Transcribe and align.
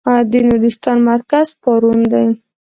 د 0.31 0.33
نورستان 0.49 0.97
مرکز 1.09 1.47
پارون 1.61 1.99
دی. 2.11 2.27